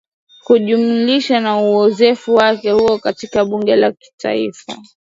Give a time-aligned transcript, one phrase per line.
[0.43, 4.83] Kujumlisha na uzoefu wake huo katika Bunge la Katiba